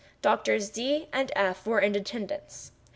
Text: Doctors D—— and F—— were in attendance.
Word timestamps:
Doctors 0.23 0.71
D—— 0.71 1.09
and 1.13 1.31
F—— 1.35 1.67
were 1.67 1.79
in 1.79 1.93
attendance. 1.93 2.71